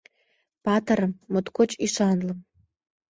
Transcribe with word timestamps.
Патырым, 0.63 1.13
моткоч 1.31 1.71
ӱшанлым. 1.85 2.39